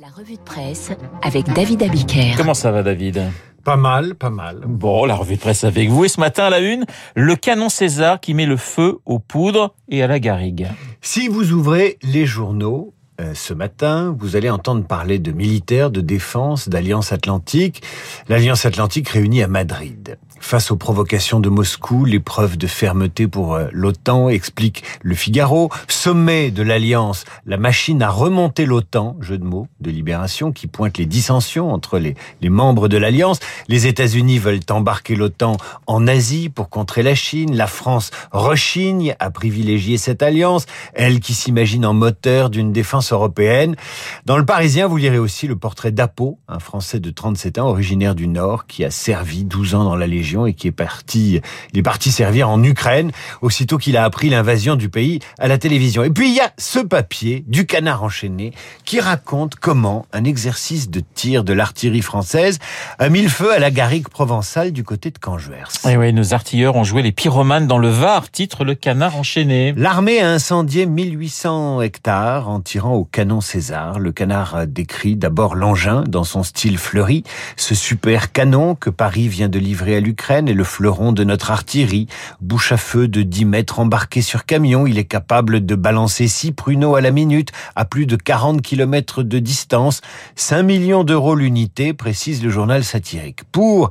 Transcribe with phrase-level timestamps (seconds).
[0.00, 0.90] La revue de presse
[1.22, 2.34] avec David Abiker.
[2.36, 3.22] Comment ça va David?
[3.64, 4.62] Pas mal, pas mal.
[4.66, 6.04] Bon, la revue de presse avec vous.
[6.04, 9.74] Et ce matin à la une, le canon César qui met le feu aux poudres
[9.88, 10.66] et à la garrigue.
[11.00, 16.00] Si vous ouvrez les journaux, euh, ce matin, vous allez entendre parler de militaires, de
[16.00, 17.82] défense, d'Alliance Atlantique.
[18.28, 20.18] L'Alliance Atlantique réunie à Madrid.
[20.40, 25.70] Face aux provocations de Moscou, l'épreuve de fermeté pour euh, l'OTAN explique le Figaro.
[25.86, 30.98] Sommet de l'Alliance, la machine à remonter l'OTAN, jeu de mots de libération qui pointe
[30.98, 33.38] les dissensions entre les, les membres de l'Alliance.
[33.68, 35.56] Les États-Unis veulent embarquer l'OTAN
[35.86, 37.56] en Asie pour contrer la Chine.
[37.56, 43.76] La France rechigne à privilégier cette alliance, elle qui s'imagine en moteur d'une défense européenne.
[44.26, 48.14] Dans le Parisien, vous lirez aussi le portrait d'Apo, un Français de 37 ans, originaire
[48.14, 51.40] du Nord, qui a servi 12 ans dans la Légion et qui est parti,
[51.72, 53.10] il est parti servir en Ukraine
[53.42, 56.04] aussitôt qu'il a appris l'invasion du pays à la télévision.
[56.04, 58.52] Et puis il y a ce papier du canard enchaîné
[58.84, 62.58] qui raconte comment un exercice de tir de l'artillerie française
[62.98, 65.68] a mis le feu à la garrigue provençale du côté de Canjuers.
[65.88, 69.74] Et oui, nos artilleurs ont joué les pyromanes dans le Var, titre le canard enchaîné.
[69.76, 73.98] L'armée a incendié 1800 hectares en tirant au canon César.
[73.98, 77.24] Le canard décrit d'abord l'engin dans son style fleuri,
[77.56, 81.50] ce super canon que Paris vient de livrer à l'Ukraine est le fleuron de notre
[81.50, 82.06] artillerie.
[82.40, 86.52] Bouche à feu de 10 mètres embarqué sur camion, il est capable de balancer 6
[86.52, 90.00] pruneaux à la minute à plus de 40 km de distance.
[90.36, 93.44] 5 millions d'euros l'unité, précise le journal satirique.
[93.52, 93.90] Pour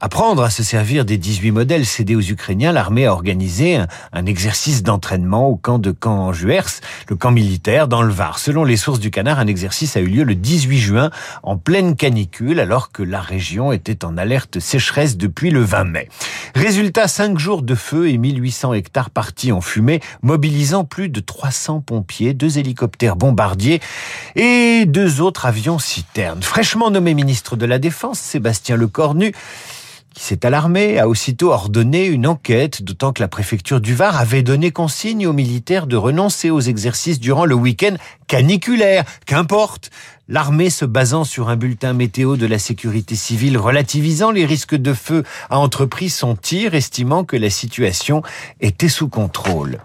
[0.00, 3.80] Apprendre à se servir des 18 modèles cédés aux Ukrainiens, l'armée a organisé
[4.12, 8.38] un, exercice d'entraînement au camp de Camp Juers, le camp militaire dans le Var.
[8.38, 11.10] Selon les sources du Canard, un exercice a eu lieu le 18 juin
[11.42, 16.08] en pleine canicule alors que la région était en alerte sécheresse depuis le 20 mai.
[16.54, 21.80] Résultat, 5 jours de feu et 1800 hectares partis en fumée, mobilisant plus de 300
[21.80, 23.80] pompiers, deux hélicoptères bombardiers
[24.36, 26.42] et deux autres avions citernes.
[26.44, 29.32] Fraîchement nommé ministre de la Défense, Sébastien Lecornu
[30.18, 34.42] qui s'est alarmé, a aussitôt ordonné une enquête, d'autant que la préfecture du Var avait
[34.42, 37.94] donné consigne aux militaires de renoncer aux exercices durant le week-end
[38.26, 39.04] caniculaire.
[39.26, 39.90] Qu'importe
[40.30, 44.92] L'armée, se basant sur un bulletin météo de la sécurité civile relativisant les risques de
[44.92, 48.22] feu, a entrepris son tir, estimant que la situation
[48.60, 49.78] était sous contrôle.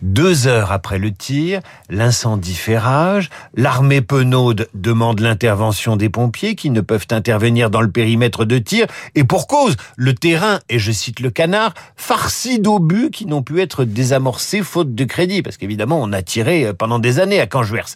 [0.00, 1.60] Deux heures après le tir,
[1.90, 3.28] l'incendie fait rage.
[3.54, 8.86] L'armée penaude demande l'intervention des pompiers qui ne peuvent intervenir dans le périmètre de tir.
[9.14, 13.60] Et pour cause, le terrain, et je cite le canard, farci d'obus qui n'ont pu
[13.60, 15.42] être désamorcés faute de crédit.
[15.42, 17.94] Parce qu'évidemment, on a tiré pendant des années à Canjuers.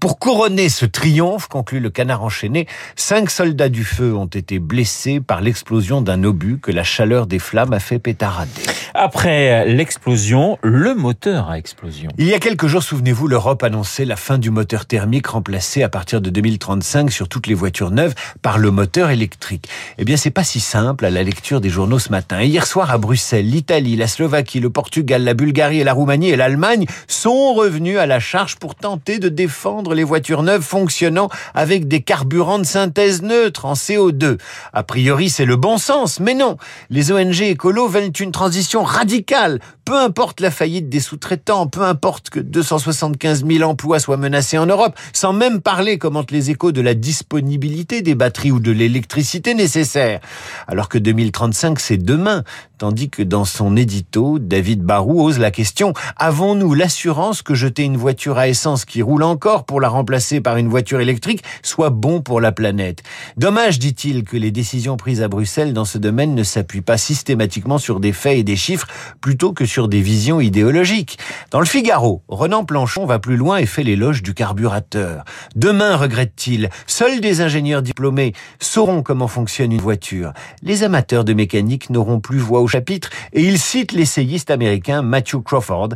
[0.00, 5.20] Pour couronner ce triomphe, conclut le canard enchaîné, cinq soldats du feu ont été blessés
[5.20, 8.50] par l'explosion d'un obus que la chaleur des flammes a fait pétarader.
[8.94, 12.10] Après l'explosion, le moteur a explosion.
[12.18, 15.88] Il y a quelques jours, souvenez-vous, l'Europe annonçait la fin du moteur thermique remplacé à
[15.88, 19.68] partir de 2035 sur toutes les voitures neuves par le moteur électrique.
[19.98, 22.42] Eh bien, c'est pas si simple à la lecture des journaux ce matin.
[22.42, 26.36] hier soir à Bruxelles, l'Italie, la Slovaquie, le Portugal, la Bulgarie et la Roumanie et
[26.36, 31.88] l'Allemagne sont revenus à la charge pour tenter de défendre les voitures neuves fonctionnant avec
[31.88, 34.38] des carburants de synthèse neutre en CO2.
[34.72, 36.56] A priori, c'est le bon sens, mais non.
[36.90, 39.60] Les ONG écolos veulent une transition radicale.
[39.84, 44.66] Peu importe la faillite des sous-traitants, peu importe que 275 000 emplois soient menacés en
[44.66, 49.54] Europe, sans même parler, commentent les échos, de la disponibilité des batteries ou de l'électricité
[49.54, 50.20] nécessaire.
[50.66, 52.42] Alors que 2035, c'est demain.
[52.78, 57.96] Tandis que dans son édito, David Barou ose la question, avons-nous l'assurance que jeter une
[57.96, 61.25] voiture à essence qui roule encore pour la remplacer par une voiture électrique?
[61.62, 63.02] Soit bon pour la planète
[63.36, 67.78] Dommage, dit-il, que les décisions prises à Bruxelles dans ce domaine ne s'appuient pas systématiquement
[67.78, 68.86] sur des faits et des chiffres
[69.20, 71.18] plutôt que sur des visions idéologiques.
[71.50, 75.24] Dans le Figaro, Renan Planchon va plus loin et fait l'éloge du carburateur.
[75.54, 80.32] Demain, regrette-t-il, seuls des ingénieurs diplômés sauront comment fonctionne une voiture.
[80.62, 85.90] Les amateurs de mécanique n'auront plus voix chapitre et il cite l'essayiste américain Matthew Crawford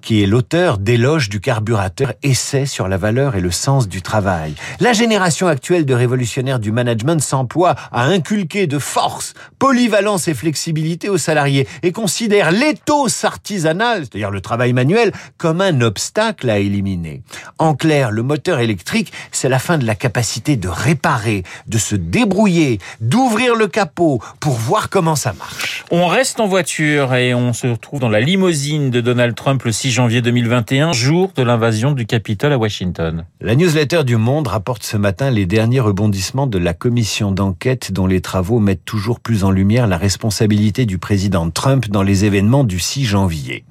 [0.00, 4.54] qui est l'auteur d'éloges du carburateur, essai sur la valeur et le sens du travail.
[4.80, 11.08] La génération actuelle de révolutionnaires du management s'emploie à inculquer de force, polyvalence et flexibilité
[11.08, 17.22] aux salariés et considère l'éthos artisanal, c'est-à-dire le travail manuel, comme un obstacle à éliminer.
[17.58, 21.96] En clair, le moteur électrique, c'est la fin de la capacité de réparer, de se
[21.96, 25.84] débrouiller, d'ouvrir le capot pour voir comment ça marche.
[25.90, 29.72] On reste en voiture et on se retrouve dans la limousine de Donald Trump le
[29.72, 33.24] 6 janvier 2021, jour de l'invasion du Capitole à Washington.
[33.40, 38.06] La newsletter du Monde rapporte ce matin les derniers rebondissements de la commission d'enquête dont
[38.06, 42.64] les travaux mettent toujours plus en lumière la responsabilité du président Trump dans les événements
[42.64, 43.64] du 6 janvier.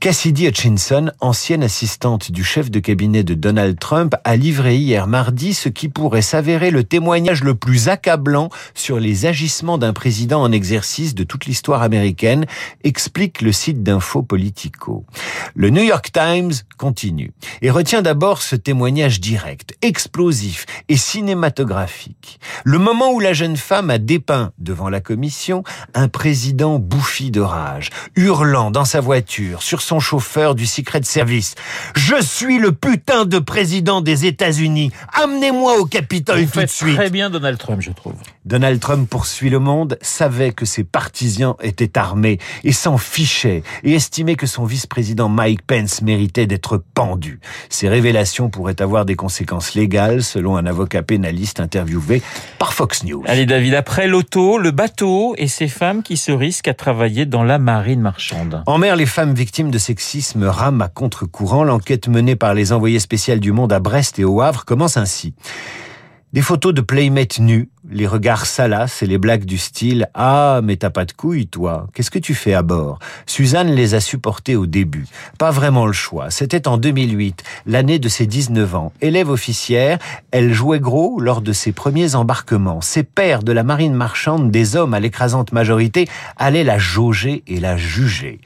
[0.00, 5.54] Cassidy Hutchinson, ancienne assistante du chef de cabinet de Donald Trump, a livré hier mardi
[5.54, 10.52] ce qui pourrait s'avérer le témoignage le plus accablant sur les agissements d'un président en
[10.52, 12.46] exercice de toute l'histoire américaine,
[12.84, 15.04] explique le site d'info Politico.
[15.56, 22.38] Le New York Times continue et retient d'abord ce témoignage direct, explosif et cinématographique.
[22.62, 27.40] Le moment où la jeune femme a dépeint devant la commission un président bouffi de
[27.40, 31.54] rage, hurlant dans sa voiture sur son chauffeur du Secret Service.
[31.96, 34.92] Je suis le putain de président des États-Unis.
[35.14, 36.94] Amenez-moi au Capitole tout de suite.
[36.94, 38.12] Très bien Donald Trump, je trouve.
[38.44, 43.94] Donald Trump poursuit le monde, savait que ses partisans étaient armés et s'en fichait et
[43.94, 47.40] estimait que son vice-président Mike Pence méritait d'être pendu.
[47.70, 52.20] Ces révélations pourraient avoir des conséquences légales selon un avocat pénaliste interviewé
[52.58, 53.22] par Fox News.
[53.26, 57.44] Allez David, après l'auto, le bateau et ces femmes qui se risquent à travailler dans
[57.44, 58.62] la marine marchande.
[58.66, 61.64] En mer, les femmes victimes de sexisme rame à contre-courant.
[61.64, 65.34] L'enquête menée par les envoyés spéciaux du Monde à Brest et au Havre commence ainsi.
[66.32, 70.76] Des photos de playmates nus, les regards salaces et les blagues du style Ah, mais
[70.76, 71.86] t'as pas de couilles, toi.
[71.94, 72.98] Qu'est-ce que tu fais à bord?
[73.26, 75.06] Suzanne les a supportés au début.
[75.38, 76.30] Pas vraiment le choix.
[76.30, 78.92] C'était en 2008, l'année de ses 19 ans.
[79.00, 79.98] Élève officière,
[80.30, 82.80] elle jouait gros lors de ses premiers embarquements.
[82.80, 87.60] Ses pères de la marine marchande, des hommes à l'écrasante majorité, allaient la jauger et
[87.60, 88.40] la juger.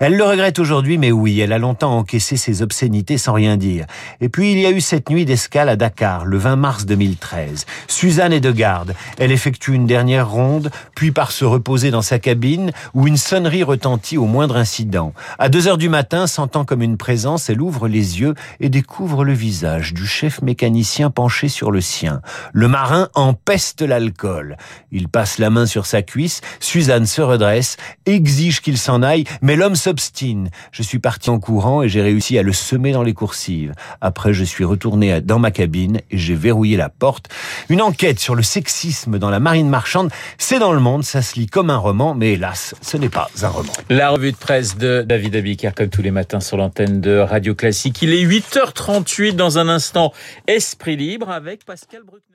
[0.00, 3.86] Elle le regrette aujourd'hui, mais oui, elle a longtemps encaissé ses obscénités sans rien dire.
[4.20, 7.66] Et puis il y a eu cette nuit d'escale à Dakar, le 20 mars 2013.
[7.86, 8.87] Suzanne est de garde.
[9.18, 13.62] Elle effectue une dernière ronde, puis part se reposer dans sa cabine, où une sonnerie
[13.62, 15.12] retentit au moindre incident.
[15.38, 19.24] À deux heures du matin, sentant comme une présence, elle ouvre les yeux et découvre
[19.24, 22.20] le visage du chef mécanicien penché sur le sien.
[22.52, 24.56] Le marin empeste l'alcool.
[24.90, 27.76] Il passe la main sur sa cuisse, Suzanne se redresse,
[28.06, 30.50] exige qu'il s'en aille, mais l'homme s'obstine.
[30.72, 33.72] Je suis parti en courant et j'ai réussi à le semer dans les coursives.
[34.00, 37.28] Après, je suis retourné dans ma cabine et j'ai verrouillé la porte.
[37.68, 41.34] Une enquête sur le sexisme dans la marine marchande, c'est dans le monde, ça se
[41.38, 43.72] lit comme un roman, mais hélas, ce n'est pas un roman.
[43.90, 47.54] La revue de presse de David Abiker, comme tous les matins sur l'antenne de Radio
[47.54, 48.02] Classique.
[48.02, 50.12] Il est 8h38 dans un instant.
[50.46, 52.28] Esprit libre avec Pascal Bruckner.